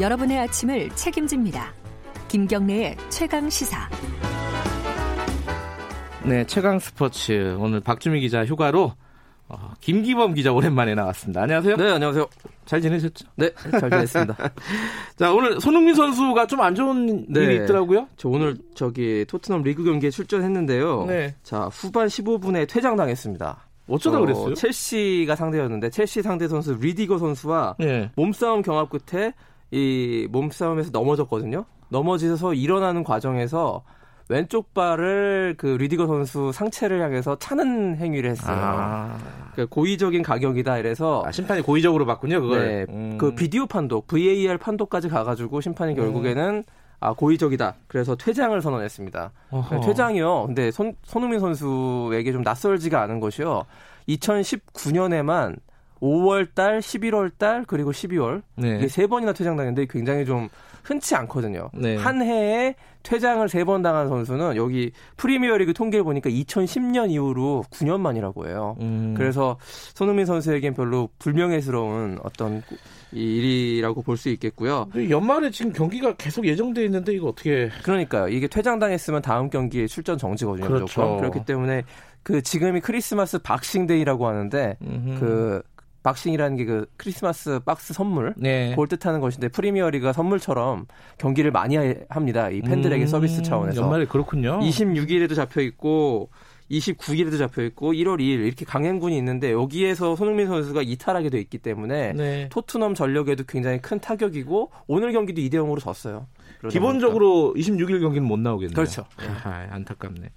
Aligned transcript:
여러분의 0.00 0.38
아침을 0.40 0.90
책임집니다. 0.90 1.72
김경래의 2.28 2.96
최강 3.08 3.48
시사. 3.48 3.88
네, 6.24 6.44
최강 6.46 6.78
스포츠 6.78 7.56
오늘 7.58 7.80
박주미 7.80 8.20
기자 8.20 8.44
휴가로 8.44 8.92
어, 9.48 9.72
김기범 9.80 10.34
기자 10.34 10.52
오랜만에 10.52 10.94
나왔습니다. 10.94 11.42
안녕하세요. 11.42 11.76
네, 11.76 11.90
안녕하세요. 11.92 12.26
잘 12.66 12.80
지내셨죠? 12.80 13.26
네, 13.36 13.52
잘 13.70 13.88
지냈습니다. 13.90 14.36
자, 15.16 15.32
오늘 15.32 15.60
손흥민 15.60 15.94
선수가 15.94 16.46
좀 16.48 16.60
안 16.60 16.74
좋은 16.74 17.26
네. 17.28 17.44
일이 17.44 17.54
있더라고요. 17.62 18.08
저 18.16 18.28
오늘 18.28 18.56
저기 18.74 19.24
토트넘 19.28 19.62
리그 19.62 19.84
경기에 19.84 20.10
출전했는데요. 20.10 21.04
네. 21.06 21.36
자, 21.44 21.70
후반 21.72 22.08
15분에 22.08 22.68
퇴장당했습니다. 22.68 23.66
어쩌다 23.88 24.18
어, 24.18 24.20
그랬어요? 24.22 24.54
첼시가 24.54 25.36
상대였는데 25.36 25.90
첼시 25.90 26.20
상대 26.22 26.48
선수 26.48 26.74
리디거 26.74 27.18
선수와 27.18 27.76
네. 27.78 28.10
몸싸움 28.16 28.62
경합 28.62 28.90
끝에 28.90 29.32
이 29.70 30.28
몸싸움에서 30.30 30.90
넘어졌거든요. 30.92 31.64
넘어져서 31.88 32.54
일어나는 32.54 33.04
과정에서 33.04 33.82
왼쪽 34.28 34.74
발을 34.74 35.54
그 35.56 35.66
리디거 35.66 36.06
선수 36.06 36.50
상체를 36.52 37.00
향해서 37.00 37.38
차는 37.38 37.96
행위를 37.96 38.30
했어요. 38.30 38.56
아, 38.58 39.18
그 39.54 39.66
고의적인 39.66 40.22
가격이다 40.22 40.78
이래서 40.78 41.22
아, 41.24 41.30
심판이 41.30 41.62
고의적으로 41.62 42.06
봤군요, 42.06 42.40
그걸. 42.40 42.66
네, 42.66 42.86
음. 42.88 43.18
그 43.18 43.34
비디오 43.34 43.66
판독, 43.66 44.08
VAR 44.08 44.58
판독까지 44.58 45.08
가가지고 45.08 45.60
심판이 45.60 45.94
결국에는 45.94 46.64
아 46.98 47.12
고의적이다. 47.12 47.74
그래서 47.86 48.16
퇴장을 48.16 48.60
선언했습니다. 48.60 49.30
어허. 49.50 49.74
네, 49.76 49.86
퇴장이요. 49.86 50.46
근데 50.46 50.70
손, 50.72 50.94
손흥민 51.04 51.38
선수에게 51.38 52.32
좀 52.32 52.42
낯설지가 52.42 53.00
않은 53.02 53.20
것이요. 53.20 53.64
2019년에만 54.08 55.56
5월 56.00 56.48
달, 56.54 56.80
11월 56.80 57.30
달, 57.38 57.64
그리고 57.66 57.90
12월 57.92 58.42
네. 58.56 58.76
이게 58.76 58.88
세 58.88 59.06
번이나 59.06 59.32
퇴장당했는데 59.32 59.86
굉장히 59.90 60.24
좀 60.24 60.48
흔치 60.84 61.14
않거든요. 61.16 61.70
네. 61.74 61.96
한 61.96 62.22
해에 62.22 62.74
퇴장을 63.02 63.48
세 63.48 63.64
번 63.64 63.82
당한 63.82 64.08
선수는 64.08 64.56
여기 64.56 64.92
프리미어리그 65.16 65.72
통계를 65.72 66.04
보니까 66.04 66.28
2010년 66.30 67.10
이후로 67.10 67.64
9년 67.70 68.00
만이라고 68.00 68.46
해요. 68.48 68.76
음. 68.80 69.14
그래서 69.16 69.56
손흥민 69.94 70.26
선수에겐 70.26 70.74
별로 70.74 71.08
불명예스러운 71.18 72.18
어떤 72.22 72.62
이 73.12 73.20
일이라고 73.36 74.02
볼 74.02 74.16
수 74.16 74.28
있겠고요. 74.30 74.88
연말에 75.08 75.50
지금 75.50 75.72
경기가 75.72 76.14
계속 76.16 76.46
예정돼 76.46 76.84
있는데 76.86 77.12
이거 77.14 77.28
어떻게 77.28 77.70
그러니까요. 77.82 78.28
이게 78.28 78.46
퇴장당했으면 78.48 79.22
다음 79.22 79.50
경기에 79.50 79.86
출전 79.86 80.18
정지거든요. 80.18 80.66
그렇죠. 80.66 80.84
무조건. 80.84 81.16
그렇기 81.18 81.44
때문에 81.44 81.84
그 82.22 82.42
지금이 82.42 82.80
크리스마스 82.80 83.38
Boxing 83.38 83.79
Day라고 83.79 84.26
하는데 84.26 84.76
음흠. 84.82 85.20
그 85.20 85.62
boxing이라는 86.10 86.56
게 86.56 86.64
그 86.66 86.86
크리스마스 86.96 87.58
박스 87.64 87.92
선물 87.92 88.32
네. 88.36 88.70
그걸 88.70 88.86
뜻하는 88.86 89.20
것인데 89.20 89.48
프리미어리그가 89.48 90.12
선물처럼 90.12 90.86
경기를 91.18 91.50
많이 91.50 91.76
하- 91.76 91.94
합니다. 92.08 92.48
이 92.50 92.60
팬들에게 92.60 93.04
음, 93.04 93.06
서비스 93.06 93.42
차원에서 93.42 93.82
연말에 93.82 94.04
그렇군요. 94.06 94.60
26일에도 94.60 95.34
잡혀 95.34 95.60
있고 95.62 96.30
29일에도 96.70 97.38
잡혀 97.38 97.62
있고 97.62 97.92
1월 97.92 98.18
2일 98.18 98.44
이렇게 98.46 98.64
강행군이 98.64 99.16
있는데 99.18 99.52
여기에서 99.52 100.16
손흥민 100.16 100.46
선수가 100.48 100.82
이탈하게 100.82 101.30
돼 101.30 101.38
있기 101.40 101.58
때문에 101.58 102.12
네. 102.14 102.48
토트넘 102.50 102.94
전력에도 102.94 103.44
굉장히 103.46 103.80
큰 103.80 104.00
타격이고 104.00 104.70
오늘 104.88 105.12
경기도 105.12 105.40
2대 105.40 105.54
0으로 105.54 105.78
졌어요. 105.80 106.26
기본적으로 106.70 107.54
26일 107.56 108.00
경기는 108.00 108.26
못 108.26 108.38
나오겠네요. 108.40 108.74
그렇죠. 108.74 109.04
아, 109.44 109.66
안타깝네. 109.70 110.30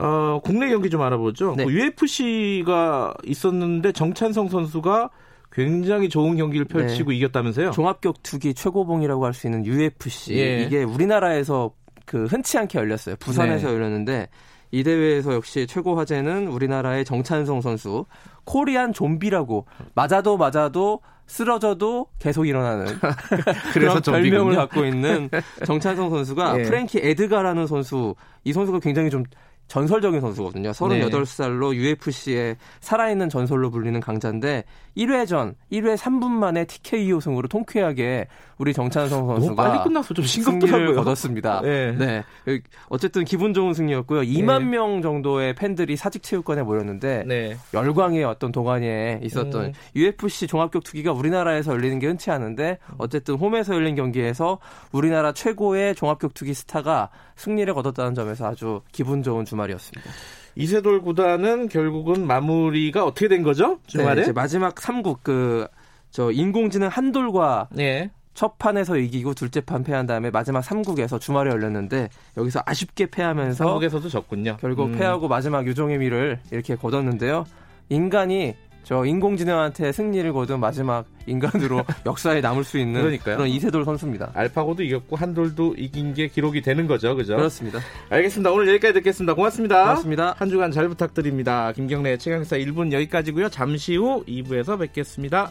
어, 0.00 0.40
국내 0.42 0.68
경기 0.68 0.90
좀 0.90 1.02
알아보죠. 1.02 1.54
네. 1.56 1.64
그 1.64 1.72
UFC가 1.72 3.14
있었는데 3.24 3.92
정찬성 3.92 4.48
선수가 4.48 5.10
굉장히 5.50 6.08
좋은 6.08 6.36
경기를 6.36 6.66
펼치고 6.66 7.12
이겼다면서요? 7.12 7.66
보니까 7.66 7.74
종합격투기 7.74 8.54
최고봉이라고 8.54 9.24
할 9.24 9.34
수 9.34 9.46
있는 9.46 9.66
UFC 9.66 10.38
예. 10.38 10.62
이게 10.62 10.82
우리나라에서 10.84 11.72
그 12.04 12.24
흔치 12.26 12.58
않게 12.58 12.78
열렸어요. 12.78 13.16
부산에서 13.16 13.68
네. 13.68 13.74
열렸는데 13.74 14.28
이 14.70 14.84
대회에서 14.84 15.34
역시 15.34 15.66
최고 15.66 15.96
화제는 15.96 16.48
우리나라의 16.48 17.04
정찬성 17.04 17.60
선수 17.60 18.04
코리안 18.44 18.92
좀비라고 18.92 19.66
맞아도 19.94 20.36
맞아도 20.36 21.00
쓰러져도 21.26 22.06
계속 22.18 22.46
일어나는 22.46 22.86
그런. 23.72 24.00
별명을 24.00 24.56
갖고 24.56 24.84
있는 24.84 25.28
정찬성 25.66 26.10
선수가 26.10 26.60
예. 26.60 26.62
프랭키 26.62 27.00
에드가라는 27.02 27.66
선수 27.66 28.14
이 28.44 28.52
선수가 28.52 28.80
굉장히 28.80 29.10
좀 29.10 29.24
전설적인 29.68 30.20
선수거든요. 30.20 30.70
38살로 30.70 31.74
UFC에 31.74 32.56
살아있는 32.80 33.28
전설로 33.28 33.70
불리는 33.70 34.00
강자인데 34.00 34.64
1회전 34.96 35.54
1회 35.70 35.96
3분 35.96 36.30
만에 36.30 36.64
TKO 36.64 37.20
승으로 37.20 37.46
통쾌하게 37.48 38.26
우리 38.56 38.72
정찬성 38.72 39.26
선수가 39.26 39.54
빨리 39.54 39.84
끝났어. 39.84 40.14
좀 40.14 40.24
싱겁더라고요. 40.24 40.96
거뒀습니다. 40.96 41.60
네. 41.60 41.92
네. 41.92 42.24
어쨌든 42.88 43.24
기분 43.24 43.54
좋은 43.54 43.74
승리였고요. 43.74 44.22
2만 44.22 44.60
네. 44.60 44.64
명 44.70 45.02
정도의 45.02 45.54
팬들이 45.54 45.96
사직체육관에 45.96 46.62
모였는데 46.62 47.24
네. 47.26 47.56
열광의 47.72 48.24
어떤 48.24 48.50
동안에 48.50 49.20
있었던 49.22 49.66
음. 49.66 49.72
UFC 49.94 50.46
종합격투기가 50.46 51.12
우리나라에서 51.12 51.72
열리는 51.72 51.98
게 51.98 52.06
흔치 52.08 52.30
않은데 52.30 52.78
어쨌든 52.96 53.36
홈에서 53.36 53.74
열린 53.74 53.94
경기에서 53.94 54.58
우리나라 54.92 55.32
최고의 55.32 55.94
종합격투기 55.94 56.54
스타가 56.54 57.10
승리를 57.36 57.72
거뒀다는 57.72 58.14
점에서 58.14 58.46
아주 58.46 58.80
기분 58.90 59.22
좋은 59.22 59.44
주말 59.44 59.57
이었습니다. 59.66 60.10
이세돌 60.56 61.02
구단은 61.02 61.68
결국은 61.68 62.26
마무리가 62.26 63.04
어떻게 63.04 63.28
된 63.28 63.42
거죠? 63.42 63.78
주말에? 63.86 64.24
네, 64.24 64.32
마지막 64.32 64.74
3국 64.74 65.18
그 65.22 65.68
저 66.10 66.30
인공지능 66.30 66.88
한돌과 66.88 67.68
네. 67.72 68.10
첫 68.34 68.56
판에서 68.58 68.96
이기고 68.96 69.34
둘째 69.34 69.60
판 69.60 69.82
패한 69.82 70.06
다음에 70.06 70.30
마지막 70.30 70.60
3국에서 70.60 71.20
주말에 71.20 71.50
열렸는데 71.50 72.08
여기서 72.36 72.62
아쉽게 72.64 73.06
패하면서 73.06 73.66
한국에서도 73.66 74.08
졌군요. 74.08 74.58
결국 74.60 74.86
음. 74.86 74.92
패하고 74.92 75.26
마지막 75.28 75.66
유종의 75.66 75.98
미를 75.98 76.38
이렇게 76.52 76.76
거뒀는데요. 76.76 77.44
인간이 77.88 78.54
저 78.84 79.04
인공지능한테 79.04 79.92
승리를 79.92 80.32
거둔 80.32 80.60
마지막 80.60 81.04
인간으로 81.26 81.84
역사에 82.06 82.40
남을 82.40 82.64
수 82.64 82.78
있는 82.78 83.00
그러니까요. 83.02 83.36
런 83.36 83.48
이세돌 83.48 83.84
선수입니다. 83.84 84.30
알파고도 84.34 84.82
이겼고 84.82 85.16
한돌도 85.16 85.74
이긴 85.76 86.14
게 86.14 86.28
기록이 86.28 86.62
되는 86.62 86.86
거죠. 86.86 87.14
그죠? 87.14 87.36
그렇습니다. 87.36 87.80
알겠습니다. 88.08 88.50
오늘 88.50 88.68
여기까지 88.68 88.94
듣겠습니다. 88.94 89.34
고맙습니다. 89.34 89.82
고맙습니다. 89.82 90.34
한 90.38 90.48
주간 90.48 90.70
잘 90.72 90.88
부탁드립니다. 90.88 91.72
김경래 91.72 92.16
최강사 92.16 92.56
1분 92.56 92.92
여기까지고요. 92.92 93.50
잠시 93.50 93.96
후 93.96 94.24
2부에서 94.26 94.78
뵙겠습니다. 94.78 95.50